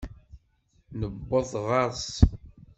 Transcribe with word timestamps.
Niweḍ 0.99 1.51
ɣer-s. 1.67 2.07